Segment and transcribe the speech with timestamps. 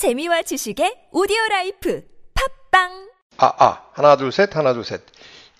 [0.00, 2.02] 재미와 지식의 오디오 라이프
[2.70, 5.02] 팟빵 아, 아, 하나, 둘, 셋, 하나, 둘, 셋.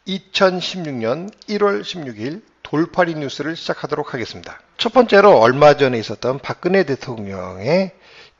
[0.08, 4.58] 2016년 1월 16일 돌팔이 뉘우쓰를 시작하도록 하겠습니다.
[4.78, 7.90] 첫 번째로 얼마 전에 있었던 박근혜 대통령의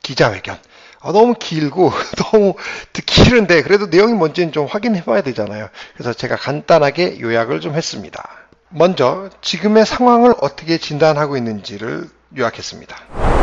[0.01, 0.57] 기자회견.
[1.01, 1.91] 아, 너무 길고
[2.31, 2.55] 너무
[2.93, 5.69] 듣기 싫은데 그래도 내용이 뭔지는 좀 확인해 봐야 되잖아요.
[5.93, 8.27] 그래서 제가 간단하게 요약을 좀 했습니다.
[8.69, 12.97] 먼저 지금의 상황을 어떻게 진단하고 있는지를 요약했습니다.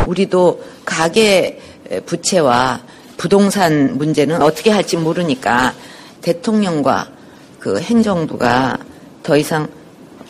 [0.07, 1.61] 우리도 가계
[2.05, 2.81] 부채와
[3.17, 5.73] 부동산 문제는 어떻게 할지 모르니까
[6.21, 7.09] 대통령과
[7.59, 8.77] 그 행정부가
[9.23, 9.67] 더 이상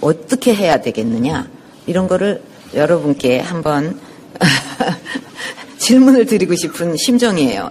[0.02, 1.48] 어떻게 해야 되겠느냐
[1.86, 2.42] 이런 거를
[2.74, 4.00] 여러분께 한번
[5.78, 7.70] 질문을 드리고 싶은 심정이에요.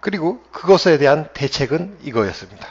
[0.00, 2.66] 그리고 그것에 대한 대책은 이거였습니다.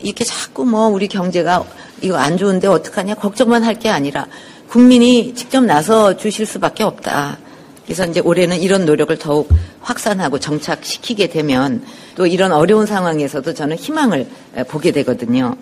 [0.00, 1.64] 이렇게 자꾸 뭐 우리 경제가
[2.00, 4.26] 이거 안 좋은데 어떡하냐 걱정만 할 게 아니라
[4.68, 7.38] 국민이 직접 나서 주실 수밖에 없다.
[7.84, 9.48] 그래서 이제 올해는 이런 노력을 더욱
[9.82, 11.84] 확산하고 정착시키게 되면
[12.14, 14.26] 또 이런 어려운 상황에서도 저는 희망을
[14.68, 15.56] 보게 되거든요.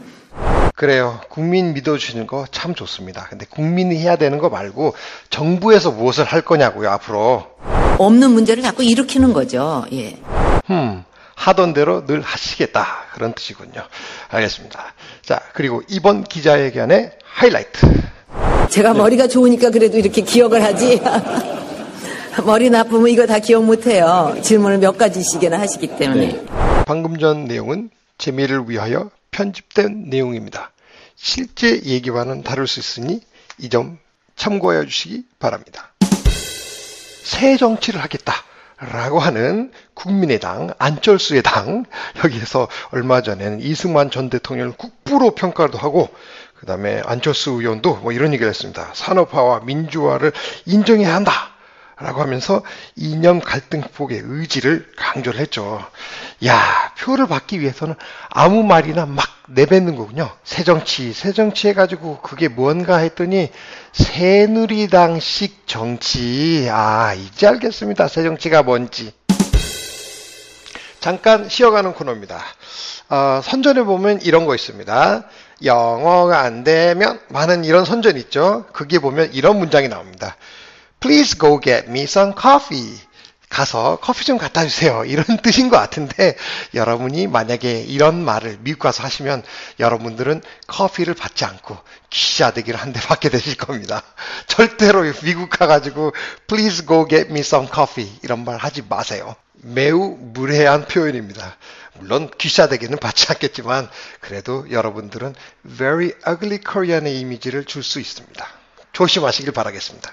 [0.75, 1.21] 그래요.
[1.29, 3.27] 국민 믿어주시는 거 참 좋습니다.
[3.31, 4.95] 근데 국민이 해야 되는 거 말고
[5.31, 7.45] 정부에서 무엇을 할 거냐고요, 앞으로.
[7.99, 9.85] 없는 문제를 자꾸 일으키는 거죠.
[9.93, 10.19] 예.
[10.71, 11.03] 음,
[11.35, 12.87] 하던 대로 늘 하시겠다.
[13.15, 13.83] 그런 뜻이군요.
[14.29, 14.95] 알겠습니다.
[15.25, 17.87] 자, 그리고 이번 기자회견의 하이라이트.
[18.71, 21.01] 제가 머리가 좋으니까 그래도 이렇게 기억을 하지.
[22.45, 24.35] 머리 나쁘면 이거 다 기억 못해요.
[24.43, 26.45] 질문을 몇 가지씩이나 하시기 때문에.
[26.87, 30.71] 방금 전 내용은 재미를 위하여 편집된 내용입니다.
[31.17, 33.21] 실제 얘기와는 다를 수 있으니
[33.59, 33.99] 이 점
[34.37, 35.93] 참고해 주시기 바랍니다.
[37.25, 38.33] 새 정치를 하겠다.
[38.81, 41.85] 라고 하는 국민의당, 안철수의 당,
[42.25, 46.09] 여기에서 얼마 전에는 이승만 전 대통령을 국부로 평가도 하고,
[46.55, 48.91] 그 다음에 안철수 의원도 뭐 이런 얘기를 했습니다.
[48.95, 50.33] 산업화와 민주화를
[50.67, 51.48] 인정해야 한다.
[52.01, 52.63] 라고 하면서
[52.95, 55.85] 이념 갈등 극복의 의지를 강조를 했죠.
[56.47, 57.97] 야, 표를 받기 위해서는
[58.31, 60.31] 아무 말이나 막 내뱉는 거군요.
[60.45, 63.51] 새정치, 새정치 해가지고 그게 뭔가 했더니
[63.93, 66.69] 새누리당식 정치.
[66.71, 68.07] 아, 이제 알겠습니다.
[68.07, 69.13] 새정치가 뭔지.
[71.01, 72.41] 잠깐 쉬어가는 코너입니다.
[73.09, 75.25] 어, 선전에 보면 이런 거 있습니다.
[75.65, 78.67] 영어가 안 되면 많은 이런 선전 있죠.
[78.73, 80.37] 그게 보면 이런 문장이 나옵니다.
[81.01, 82.99] Please go get me some coffee.
[83.49, 85.05] 가서 커피 좀 갖다 주세요.
[85.07, 86.37] 이런 뜻인 것 같은데
[86.75, 89.43] 여러분이 만약에 이런 말을 미국 가서 하시면
[89.81, 91.79] 여러분들은 커피를 받지 않고
[92.11, 94.03] 기자되기를 한 대 받게 되실 겁니다.
[94.49, 96.13] 절대로 미국 가가지고
[96.47, 99.35] please go get me some coffee 이런 말 하지 마세요.
[99.55, 101.57] 매우 무례한 표현입니다.
[101.95, 103.89] 물론 귀샤되기는 받지 않겠지만
[104.21, 105.35] 그래도 여러분들은
[105.77, 108.47] very ugly Korean의 이미지를 줄 수 있습니다.
[108.93, 110.13] 조심하시길 바라겠습니다.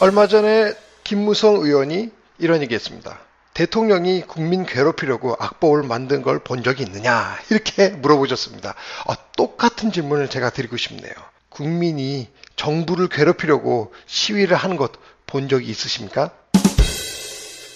[0.00, 0.72] 얼마 전에
[1.04, 3.18] 김무성 의원이 이런 얘기했습니다.
[3.52, 8.74] 대통령이 국민 괴롭히려고 악보를 만든 걸 본 적이 있느냐 이렇게 물어보셨습니다.
[9.06, 11.12] 아, 똑같은 질문을 제가 드리고 싶네요.
[11.50, 16.30] 국민이 정부를 괴롭히려고 시위를 하는 것본 적이 있으십니까?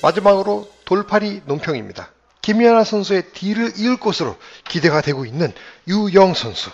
[0.03, 2.11] 마지막으로 돌파리 논평입니다.
[2.45, 4.37] 김연아 선수의 뒤를 이을 것으로
[4.69, 5.51] 기대가 되고 있는
[5.89, 6.71] 유영 선수.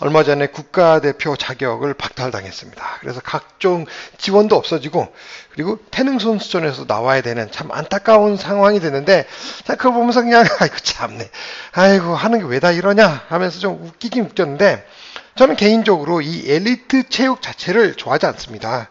[0.00, 2.98] 얼마 전에 국가대표 자격을 박탈당했습니다.
[3.00, 3.86] 그래서 각종
[4.18, 5.10] 지원도 없어지고
[5.52, 9.26] 그리고 태능 선수촌에서 나와야 되는 참 안타까운 상황이 됐는데
[9.64, 11.30] 자 그걸 보면서 그냥 아이고 참네.
[11.72, 14.86] 아이고 하는 게 왜 다 이러냐 하면서 좀 웃기긴 웃겼는데
[15.36, 18.90] 저는 개인적으로 이 엘리트 체육 자체를 좋아하지 않습니다.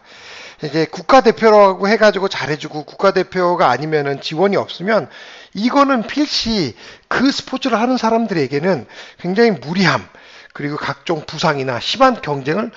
[0.62, 5.08] 이게 국가대표라고 해가지고 잘해주고 국가대표가 아니면은 지원이 없으면
[5.54, 6.76] 이거는 필시
[7.08, 8.86] 그 스포츠를 하는 사람들에게는
[9.18, 10.06] 굉장히 무리함
[10.52, 12.70] 그리고 각종 부상이나 심한 경쟁을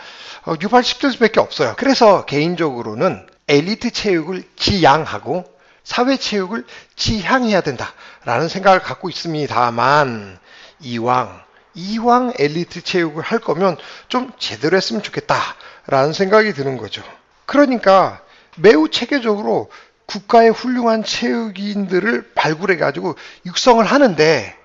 [0.45, 1.73] 어, 유발시킬 수밖에 없어요.
[1.77, 5.45] 그래서 개인적으로는 엘리트 체육을 지양하고
[5.83, 6.65] 사회 체육을
[6.95, 10.39] 지향해야 된다라는 생각을 갖고 있습니다만
[10.79, 11.43] 이왕
[11.75, 13.77] 이왕 엘리트 체육을 할 거면
[14.07, 17.03] 좀 제대로 했으면 좋겠다라는 생각이 드는 거죠.
[17.45, 18.21] 그러니까
[18.57, 19.69] 매우 체계적으로
[20.05, 23.15] 국가의 훌륭한 체육인들을 발굴해 가지고
[23.45, 24.55] 육성을 하는데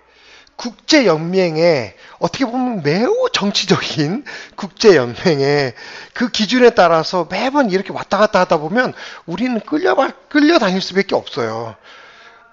[0.57, 4.25] 국제 연맹에 어떻게 보면 매우 정치적인
[4.57, 5.75] 국제 연맹에
[6.13, 8.93] 그 기준에 따라서 매번 이렇게 왔다 갔다 하다 보면
[9.27, 9.95] 우리는 끌려
[10.29, 11.77] 끌려 다닐 수밖에 없어요.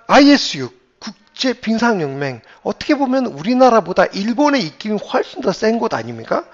[0.08, 6.46] ISU 국제 빙상 연맹 어떻게 보면 우리나라보다 일본의 입김이 훨씬 더 센 곳 아닙니까?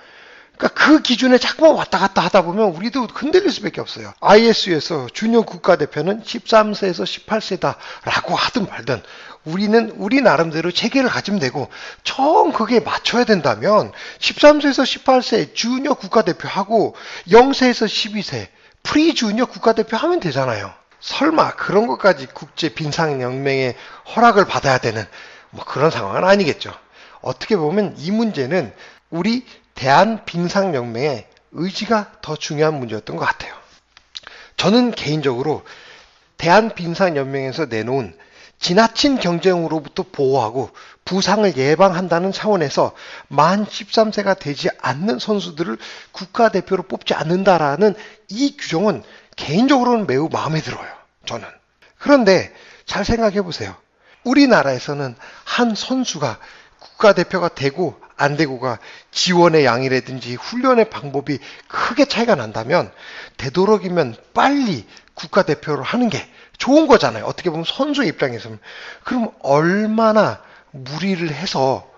[0.62, 4.14] 그러니까 그 기준에 자꾸만 왔다 갔다 하다 보면 우리도 흔들릴 수밖에 없어요.
[4.20, 9.02] ISU에서 주니어 국가대표는 13세에서 18세다라고 하든 말든
[9.44, 11.68] 우리는 우리 나름대로 체계를 가지면 되고
[12.04, 16.96] 총 그게 맞춰야 된다면 13세에서 18세 주니어 국가대표하고
[17.30, 18.48] 0세에서 12세
[18.84, 20.72] 프리 주니어 국가대표 하면 되잖아요.
[21.00, 23.76] 설마 그런 것까지 국제 빙상연맹의
[24.16, 25.04] 허락을 받아야 되는
[25.50, 26.72] 뭐 그런 상황은 아니겠죠.
[27.22, 28.72] 어떻게 보면 이 문제는
[29.10, 33.54] 우리 대한 빙상연맹의 의지가 더 중요한 문제였던 것 같아요.
[34.58, 35.64] 저는 개인적으로
[36.38, 38.18] 대한 빙상연맹에서 내놓은
[38.60, 40.70] 지나친 경쟁으로부터 보호하고
[41.04, 42.94] 부상을 예방한다는 차원에서
[43.28, 45.78] 만 13세가 되지 않는 선수들을
[46.12, 47.96] 국가대표로 뽑지 않는다라는
[48.30, 49.04] 이 규정은
[49.36, 50.88] 개인적으로는 매우 마음에 들어요.
[51.26, 51.48] 저는.
[51.98, 52.54] 그런데
[52.86, 53.76] 잘 생각해 보세요.
[54.24, 56.38] 우리나라에서는 한 선수가
[56.80, 58.80] 국가대표가 되고 안 되고가
[59.12, 62.92] 지원의 양이라든지 훈련의 방법이 크게 차이가 난다면
[63.38, 64.86] 되도록이면 빨리
[65.16, 66.26] 국가대표를 하는 게
[66.58, 67.26] 좋은 거잖아요.
[67.26, 68.60] 어떻게 보면 선수 입장에서는.
[69.04, 70.42] 그럼 얼마나
[70.72, 71.90] 무리를 해서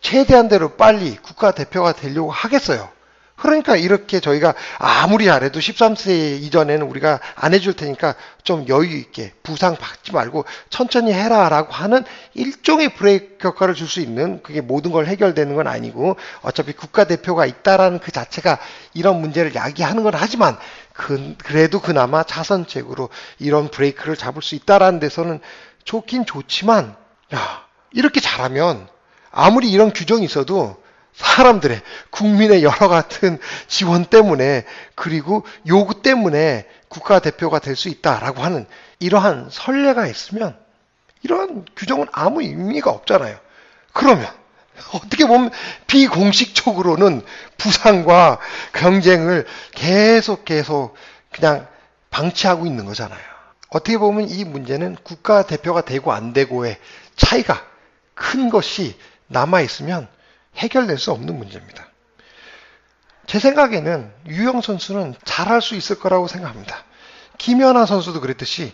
[0.00, 2.95] 최대한대로 빨리 국가대표가 되려고 하겠어요.
[3.36, 9.76] 그러니까 이렇게 저희가 아무리 잘해도 13세 이전에는 우리가 안 해줄 테니까 좀 여유 있게 부상
[9.76, 12.04] 받지 말고 천천히 해라라고 하는
[12.34, 18.00] 일종의 브레이크 효과를 줄 수 있는 그게 모든 걸 해결되는 건 아니고 어차피 국가대표가 있다라는
[18.00, 18.58] 그 자체가
[18.94, 20.58] 이런 문제를 야기하는 건 하지만
[20.92, 25.40] 그, 그래도 그나마 자선책으로 이런 브레이크를 잡을 수 있다라는 데서는
[25.84, 26.96] 좋긴 좋지만
[27.34, 28.88] 야 이렇게 잘하면
[29.30, 30.82] 아무리 이런 규정이 있어도
[31.16, 31.80] 사람들의
[32.10, 34.64] 국민의 여러 같은 지원 때문에
[34.94, 38.66] 그리고 요구 때문에 국가 대표가 될 수 있다라고 하는
[39.00, 40.56] 이러한 선례가 있으면
[41.22, 43.38] 이런 규정은 아무 의미가 없잖아요.
[43.92, 44.26] 그러면
[44.92, 45.50] 어떻게 보면
[45.86, 47.22] 비공식적으로는
[47.56, 48.38] 부상과
[48.72, 50.94] 경쟁을 계속 계속
[51.32, 51.66] 그냥
[52.10, 53.20] 방치하고 있는 거잖아요.
[53.70, 56.78] 어떻게 보면 이 문제는 국가 대표가 되고 안 되고의
[57.16, 57.64] 차이가
[58.14, 60.08] 큰 것이 남아 있으면
[60.56, 61.86] 해결될 수 없는 문제입니다.
[63.26, 66.84] 제 생각에는 유영 선수는 잘할 수 있을 거라고 생각합니다.
[67.38, 68.72] 김연아 선수도 그랬듯이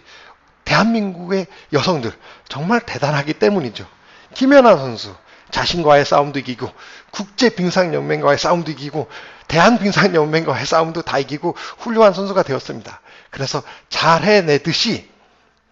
[0.64, 2.12] 대한민국의 여성들
[2.48, 3.86] 정말 대단하기 때문이죠.
[4.34, 5.14] 김연아 선수
[5.50, 6.70] 자신과의 싸움도 이기고
[7.10, 9.08] 국제 빙상 연맹과의 싸움도 이기고
[9.48, 13.00] 대한 빙상 연맹과의 싸움도 다 이기고 훌륭한 선수가 되었습니다.
[13.30, 15.10] 그래서 잘 해내듯이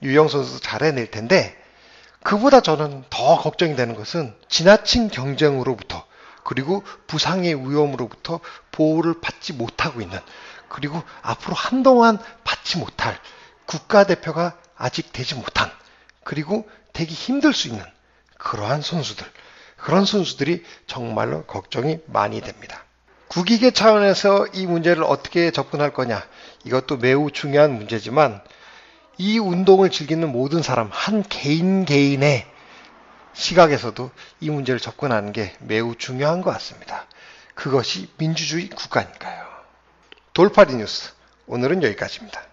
[0.02, 1.59] 유영 선수도 잘 해낼 텐데
[2.22, 6.04] 그보다 저는 더 걱정이 되는 것은 지나친 경쟁으로부터
[6.44, 8.40] 그리고 부상의 위험으로부터
[8.72, 10.18] 보호를 받지 못하고 있는
[10.68, 13.18] 그리고 앞으로 한동안 받지 못할
[13.66, 15.70] 국가대표가 아직 되지 못한
[16.24, 17.84] 그리고 되기 힘들 수 있는
[18.38, 19.26] 그러한 선수들
[19.76, 22.84] 그런 선수들이 정말로 걱정이 많이 됩니다.
[23.28, 26.22] 국익의 차원에서 이 문제를 어떻게 접근할 거냐
[26.64, 28.42] 이것도 매우 중요한 문제지만
[29.20, 32.46] 이 운동을 즐기는 모든 사람, 한 개인 개인의
[33.34, 37.04] 시각에서도 이 문제를 접근하는 게 매우 중요한 것 같습니다.
[37.54, 39.44] 그것이 민주주의 국가니까요.
[40.32, 41.12] 돌파리 뉴스.
[41.46, 42.49] 오늘은 여기까지입니다.